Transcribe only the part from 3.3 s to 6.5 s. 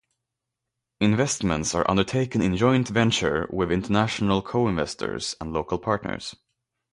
with international co-investors and local partners.